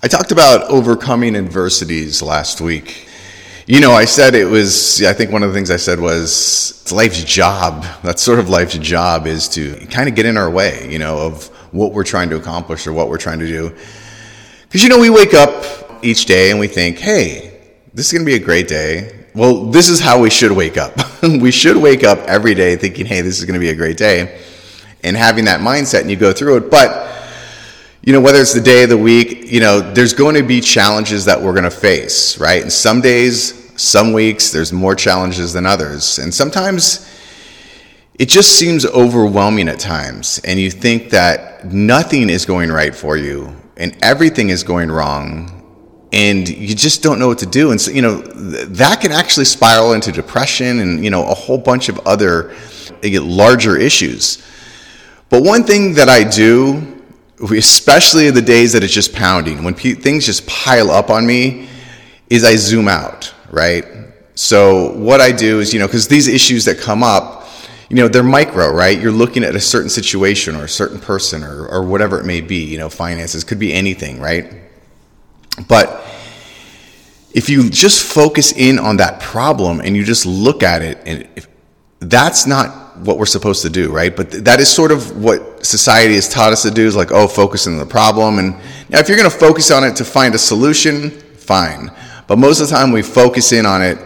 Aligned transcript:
I 0.00 0.06
talked 0.06 0.30
about 0.30 0.70
overcoming 0.70 1.34
adversities 1.34 2.22
last 2.22 2.60
week. 2.60 3.08
You 3.66 3.80
know, 3.80 3.90
I 3.90 4.04
said 4.04 4.36
it 4.36 4.44
was, 4.44 5.02
I 5.02 5.12
think 5.12 5.32
one 5.32 5.42
of 5.42 5.48
the 5.48 5.54
things 5.56 5.72
I 5.72 5.76
said 5.76 5.98
was 5.98 6.78
it's 6.82 6.92
life's 6.92 7.24
job. 7.24 7.84
That's 8.04 8.22
sort 8.22 8.38
of 8.38 8.48
life's 8.48 8.78
job 8.78 9.26
is 9.26 9.48
to 9.50 9.74
kind 9.86 10.08
of 10.08 10.14
get 10.14 10.24
in 10.24 10.36
our 10.36 10.48
way, 10.48 10.88
you 10.88 11.00
know, 11.00 11.18
of 11.18 11.48
what 11.72 11.92
we're 11.92 12.04
trying 12.04 12.30
to 12.30 12.36
accomplish 12.36 12.86
or 12.86 12.92
what 12.92 13.08
we're 13.08 13.18
trying 13.18 13.40
to 13.40 13.46
do. 13.48 13.76
Because, 14.62 14.84
you 14.84 14.88
know, 14.88 15.00
we 15.00 15.10
wake 15.10 15.34
up 15.34 15.64
each 16.04 16.26
day 16.26 16.52
and 16.52 16.60
we 16.60 16.68
think, 16.68 16.98
hey, 16.98 17.60
this 17.92 18.06
is 18.06 18.12
going 18.12 18.24
to 18.24 18.30
be 18.30 18.40
a 18.40 18.44
great 18.44 18.68
day. 18.68 19.26
Well, 19.34 19.64
this 19.64 19.88
is 19.88 19.98
how 19.98 20.20
we 20.20 20.30
should 20.30 20.52
wake 20.52 20.76
up. 20.76 20.96
we 21.22 21.50
should 21.50 21.76
wake 21.76 22.04
up 22.04 22.20
every 22.20 22.54
day 22.54 22.76
thinking, 22.76 23.04
hey, 23.04 23.20
this 23.20 23.40
is 23.40 23.44
going 23.44 23.54
to 23.54 23.60
be 23.60 23.70
a 23.70 23.76
great 23.76 23.96
day. 23.96 24.40
And 25.02 25.16
having 25.16 25.46
that 25.46 25.58
mindset 25.58 26.02
and 26.02 26.10
you 26.10 26.16
go 26.16 26.32
through 26.32 26.58
it. 26.58 26.70
But, 26.70 27.17
you 28.02 28.12
know, 28.12 28.20
whether 28.20 28.40
it's 28.40 28.54
the 28.54 28.60
day 28.60 28.84
of 28.84 28.88
the 28.88 28.98
week, 28.98 29.50
you 29.50 29.60
know, 29.60 29.80
there's 29.80 30.12
going 30.12 30.34
to 30.36 30.42
be 30.42 30.60
challenges 30.60 31.24
that 31.24 31.40
we're 31.40 31.52
going 31.52 31.64
to 31.64 31.70
face, 31.70 32.38
right? 32.38 32.62
And 32.62 32.72
some 32.72 33.00
days, 33.00 33.72
some 33.80 34.12
weeks, 34.12 34.50
there's 34.50 34.72
more 34.72 34.94
challenges 34.94 35.52
than 35.52 35.66
others. 35.66 36.18
And 36.18 36.32
sometimes 36.32 37.08
it 38.18 38.28
just 38.28 38.52
seems 38.52 38.86
overwhelming 38.86 39.68
at 39.68 39.78
times. 39.78 40.40
And 40.44 40.58
you 40.58 40.70
think 40.70 41.10
that 41.10 41.66
nothing 41.66 42.30
is 42.30 42.44
going 42.44 42.70
right 42.70 42.94
for 42.94 43.16
you 43.16 43.54
and 43.76 43.96
everything 44.02 44.50
is 44.50 44.62
going 44.62 44.90
wrong. 44.90 45.54
And 46.12 46.48
you 46.48 46.74
just 46.74 47.02
don't 47.02 47.18
know 47.18 47.28
what 47.28 47.38
to 47.38 47.46
do. 47.46 47.70
And 47.70 47.80
so, 47.80 47.90
you 47.90 48.00
know, 48.00 48.22
that 48.22 49.00
can 49.00 49.12
actually 49.12 49.44
spiral 49.44 49.92
into 49.92 50.10
depression 50.10 50.80
and, 50.80 51.04
you 51.04 51.10
know, 51.10 51.28
a 51.28 51.34
whole 51.34 51.58
bunch 51.58 51.88
of 51.88 51.98
other 52.06 52.54
larger 53.02 53.76
issues. 53.76 54.42
But 55.28 55.42
one 55.42 55.64
thing 55.64 55.94
that 55.94 56.08
I 56.08 56.24
do 56.24 56.97
especially 57.40 58.26
in 58.26 58.34
the 58.34 58.42
days 58.42 58.72
that 58.72 58.82
it's 58.82 58.92
just 58.92 59.12
pounding, 59.12 59.62
when 59.64 59.74
pe- 59.74 59.94
things 59.94 60.26
just 60.26 60.46
pile 60.46 60.90
up 60.90 61.10
on 61.10 61.26
me, 61.26 61.68
is 62.28 62.44
I 62.44 62.56
zoom 62.56 62.88
out, 62.88 63.32
right? 63.50 63.84
So 64.34 64.92
what 64.92 65.20
I 65.20 65.32
do 65.32 65.60
is, 65.60 65.72
you 65.72 65.80
know, 65.80 65.86
because 65.86 66.08
these 66.08 66.28
issues 66.28 66.64
that 66.66 66.78
come 66.78 67.02
up, 67.02 67.46
you 67.88 67.96
know, 67.96 68.08
they're 68.08 68.22
micro, 68.22 68.70
right? 68.70 69.00
You're 69.00 69.12
looking 69.12 69.42
at 69.42 69.54
a 69.54 69.60
certain 69.60 69.88
situation 69.88 70.54
or 70.54 70.64
a 70.64 70.68
certain 70.68 71.00
person 71.00 71.42
or, 71.42 71.66
or 71.66 71.82
whatever 71.82 72.20
it 72.20 72.24
may 72.24 72.40
be, 72.40 72.64
you 72.64 72.78
know, 72.78 72.88
finances 72.88 73.44
could 73.44 73.58
be 73.58 73.72
anything, 73.72 74.20
right? 74.20 74.52
But 75.66 76.04
if 77.32 77.48
you 77.48 77.70
just 77.70 78.04
focus 78.04 78.52
in 78.52 78.78
on 78.78 78.98
that 78.98 79.20
problem 79.20 79.80
and 79.80 79.96
you 79.96 80.04
just 80.04 80.26
look 80.26 80.62
at 80.62 80.82
it, 80.82 80.98
and 81.06 81.28
if, 81.34 81.48
that's 82.00 82.46
not 82.46 82.87
what 83.00 83.18
we're 83.18 83.26
supposed 83.26 83.62
to 83.62 83.70
do, 83.70 83.90
right? 83.92 84.14
But 84.14 84.30
th- 84.30 84.44
that 84.44 84.60
is 84.60 84.70
sort 84.70 84.92
of 84.92 85.22
what 85.22 85.64
society 85.64 86.14
has 86.14 86.28
taught 86.28 86.52
us 86.52 86.62
to 86.62 86.70
do 86.70 86.86
is 86.86 86.96
like, 86.96 87.10
oh, 87.12 87.26
focus 87.26 87.66
on 87.66 87.78
the 87.78 87.86
problem. 87.86 88.38
And 88.38 88.52
now, 88.88 88.98
if 88.98 89.08
you're 89.08 89.18
going 89.18 89.30
to 89.30 89.36
focus 89.36 89.70
on 89.70 89.84
it 89.84 89.96
to 89.96 90.04
find 90.04 90.34
a 90.34 90.38
solution, 90.38 91.10
fine. 91.10 91.90
But 92.26 92.38
most 92.38 92.60
of 92.60 92.68
the 92.68 92.74
time, 92.74 92.92
we 92.92 93.02
focus 93.02 93.52
in 93.52 93.66
on 93.66 93.82
it 93.82 93.98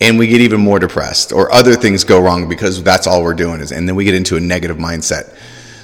and 0.00 0.18
we 0.18 0.26
get 0.26 0.40
even 0.40 0.60
more 0.60 0.78
depressed 0.78 1.32
or 1.32 1.52
other 1.52 1.74
things 1.74 2.04
go 2.04 2.20
wrong 2.20 2.48
because 2.48 2.82
that's 2.82 3.06
all 3.06 3.22
we're 3.22 3.34
doing 3.34 3.60
is, 3.60 3.72
and 3.72 3.88
then 3.88 3.94
we 3.94 4.04
get 4.04 4.14
into 4.14 4.36
a 4.36 4.40
negative 4.40 4.76
mindset. 4.76 5.36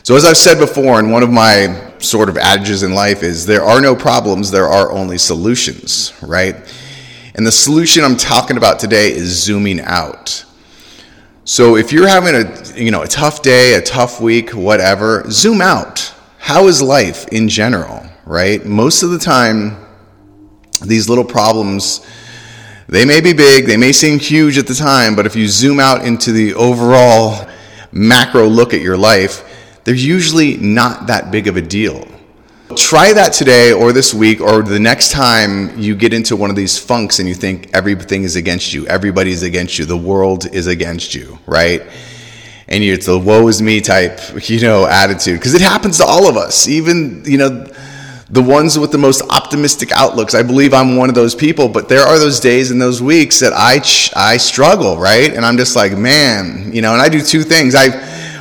So, 0.03 0.17
as 0.17 0.25
I've 0.25 0.37
said 0.37 0.59
before, 0.59 0.99
and 0.99 1.13
one 1.13 1.23
of 1.23 1.31
my 1.31 1.93
sort 1.99 2.29
of 2.29 2.37
adages 2.37 2.83
in 2.83 2.95
life 2.95 3.23
is 3.23 3.47
there 3.47 3.63
are 3.63 3.81
no 3.81 3.95
problems, 3.95 4.51
there 4.51 4.67
are 4.67 4.91
only 4.91 5.19
solutions, 5.19 6.13
right? 6.23 6.57
And 7.35 7.47
the 7.47 7.53
solution 7.53 8.03
I'm 8.03 8.17
talking 8.17 8.57
about 8.57 8.79
today 8.81 9.13
is 9.13 9.29
zooming 9.29 9.81
out. 9.81 10.45
So 11.45 11.77
if 11.77 11.93
you're 11.93 12.09
having 12.09 12.35
a 12.35 12.79
you 12.79 12.91
know 12.91 13.03
a 13.03 13.09
tough 13.09 13.43
day, 13.43 13.75
a 13.75 13.83
tough 13.83 14.21
week, 14.21 14.51
whatever, 14.51 15.25
zoom 15.31 15.61
out. 15.61 16.15
How 16.39 16.69
is 16.69 16.81
life 16.81 17.29
in 17.29 17.49
general, 17.49 18.05
right? 18.25 18.65
Most 18.65 19.03
of 19.03 19.11
the 19.11 19.19
time 19.19 19.77
these 20.83 21.09
little 21.09 21.25
problems 21.25 22.07
they 22.91 23.05
may 23.05 23.21
be 23.21 23.33
big, 23.33 23.67
they 23.67 23.77
may 23.77 23.93
seem 23.93 24.19
huge 24.19 24.59
at 24.59 24.67
the 24.67 24.75
time, 24.75 25.15
but 25.15 25.25
if 25.25 25.37
you 25.37 25.47
zoom 25.47 25.79
out 25.79 26.05
into 26.05 26.33
the 26.33 26.55
overall 26.55 27.49
macro 27.93 28.49
look 28.49 28.75
at 28.75 28.81
your 28.81 28.97
life, 28.97 29.45
they're 29.84 29.95
usually 29.95 30.56
not 30.56 31.06
that 31.06 31.31
big 31.31 31.47
of 31.47 31.56
a 31.56 31.62
deal. 31.62 32.05
Try 32.76 33.12
that 33.12 33.32
today 33.32 33.72
or 33.72 33.92
this 33.92 34.14
week 34.14 34.41
or 34.41 34.62
the 34.62 34.78
next 34.78 35.10
time 35.10 35.76
you 35.76 35.97
get 35.97 36.12
into 36.12 36.36
one 36.36 36.50
of 36.50 36.56
these 36.56 36.78
funks 36.78 37.19
and 37.19 37.28
you 37.28 37.34
think 37.34 37.69
everything 37.75 38.22
is 38.22 38.36
against 38.36 38.72
you, 38.72 38.86
everybody's 38.86 39.42
against 39.42 39.78
you, 39.78 39.84
the 39.84 39.97
world 39.97 40.47
is 40.47 40.69
against 40.69 41.14
you, 41.14 41.38
right? 41.47 41.82
And 42.69 42.84
it's 42.84 43.08
a 43.08 43.19
woe 43.19 43.48
is 43.48 43.60
me 43.60 43.81
type, 43.81 44.20
you 44.48 44.60
know, 44.60 44.86
attitude. 44.86 45.41
Because 45.41 45.54
it 45.54 45.60
happens 45.60 45.98
to 45.98 46.04
all 46.04 46.28
of 46.28 46.36
us, 46.36 46.69
even, 46.69 47.25
you 47.25 47.38
know, 47.38 47.66
the 48.31 48.42
ones 48.42 48.78
with 48.78 48.92
the 48.92 48.98
most 48.98 49.22
optimistic 49.31 49.91
outlooks. 49.91 50.37
I 50.37 50.44
believe 50.44 50.72
I'm 50.72 50.97
one 50.97 51.08
of 51.08 51.16
those 51.16 51.34
people, 51.34 51.69
but 51.69 51.88
there 51.88 52.02
are 52.02 52.20
those 52.20 52.38
days 52.38 52.70
and 52.70 52.81
those 52.81 53.02
weeks 53.02 53.41
that 53.41 53.52
I, 53.52 53.81
I 54.14 54.37
struggle, 54.37 54.97
right? 54.97 55.34
And 55.34 55.44
I'm 55.44 55.56
just 55.56 55.75
like, 55.75 55.98
man, 55.98 56.72
you 56.72 56.82
know, 56.82 56.92
and 56.92 57.02
I 57.02 57.08
do 57.08 57.20
two 57.20 57.42
things. 57.42 57.75
I, 57.75 57.91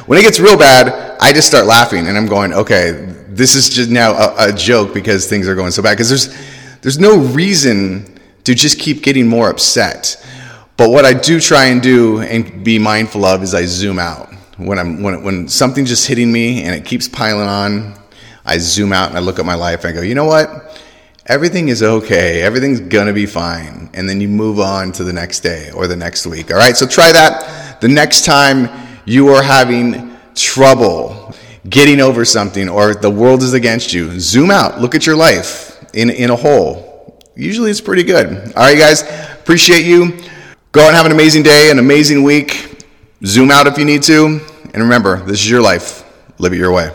when 0.05 0.19
it 0.19 0.21
gets 0.21 0.39
real 0.39 0.57
bad, 0.57 1.17
I 1.19 1.33
just 1.33 1.47
start 1.47 1.65
laughing 1.65 2.07
and 2.07 2.15
I'm 2.15 2.27
going, 2.27 2.53
okay, 2.53 3.15
this 3.29 3.55
is 3.55 3.69
just 3.69 3.89
now 3.89 4.11
a, 4.13 4.49
a 4.49 4.53
joke 4.53 4.93
because 4.93 5.27
things 5.27 5.47
are 5.47 5.55
going 5.55 5.71
so 5.71 5.81
bad. 5.81 5.93
Because 5.93 6.09
there's 6.09 6.35
there's 6.81 6.99
no 6.99 7.17
reason 7.17 8.17
to 8.45 8.55
just 8.55 8.79
keep 8.79 9.03
getting 9.03 9.27
more 9.27 9.49
upset. 9.49 10.25
But 10.77 10.89
what 10.89 11.05
I 11.05 11.13
do 11.13 11.39
try 11.39 11.65
and 11.65 11.81
do 11.81 12.21
and 12.21 12.63
be 12.63 12.79
mindful 12.79 13.25
of 13.25 13.43
is 13.43 13.53
I 13.53 13.65
zoom 13.65 13.99
out 13.99 14.33
when 14.57 14.79
I'm 14.79 15.03
when 15.03 15.23
when 15.23 15.47
something's 15.47 15.89
just 15.89 16.07
hitting 16.07 16.31
me 16.31 16.63
and 16.63 16.73
it 16.73 16.85
keeps 16.85 17.07
piling 17.07 17.47
on. 17.47 17.95
I 18.45 18.57
zoom 18.57 18.93
out 18.93 19.09
and 19.09 19.17
I 19.17 19.21
look 19.21 19.37
at 19.37 19.45
my 19.45 19.55
life 19.55 19.83
and 19.83 19.93
I 19.93 19.95
go, 19.95 20.01
you 20.01 20.15
know 20.15 20.25
what? 20.25 20.81
Everything 21.27 21.67
is 21.67 21.83
okay. 21.83 22.41
Everything's 22.41 22.79
gonna 22.79 23.13
be 23.13 23.27
fine. 23.27 23.89
And 23.93 24.09
then 24.09 24.19
you 24.19 24.27
move 24.27 24.59
on 24.59 24.91
to 24.93 25.03
the 25.03 25.13
next 25.13 25.41
day 25.41 25.69
or 25.71 25.85
the 25.85 25.95
next 25.95 26.25
week. 26.25 26.49
All 26.49 26.57
right. 26.57 26.75
So 26.75 26.87
try 26.87 27.11
that 27.11 27.81
the 27.81 27.87
next 27.87 28.25
time 28.25 28.69
you 29.05 29.29
are 29.29 29.43
having 29.43 30.17
trouble 30.33 31.35
getting 31.67 31.99
over 31.99 32.23
something 32.23 32.69
or 32.69 32.93
the 32.93 33.09
world 33.09 33.43
is 33.43 33.53
against 33.53 33.93
you, 33.93 34.19
zoom 34.19 34.51
out, 34.51 34.79
look 34.79 34.95
at 34.95 35.05
your 35.05 35.15
life 35.15 35.83
in, 35.93 36.09
in 36.09 36.29
a 36.29 36.35
whole. 36.35 37.19
Usually 37.35 37.71
it's 37.71 37.81
pretty 37.81 38.03
good. 38.03 38.27
All 38.55 38.63
right, 38.63 38.77
guys, 38.77 39.01
appreciate 39.01 39.85
you. 39.85 40.17
Go 40.71 40.81
out 40.81 40.89
and 40.89 40.95
have 40.95 41.05
an 41.05 41.11
amazing 41.11 41.43
day, 41.43 41.71
an 41.71 41.79
amazing 41.79 42.23
week. 42.23 42.83
Zoom 43.25 43.51
out 43.51 43.67
if 43.67 43.77
you 43.77 43.85
need 43.85 44.03
to. 44.03 44.39
And 44.73 44.83
remember, 44.83 45.21
this 45.23 45.39
is 45.39 45.49
your 45.49 45.61
life. 45.61 46.05
Live 46.37 46.53
it 46.53 46.57
your 46.57 46.71
way. 46.71 46.91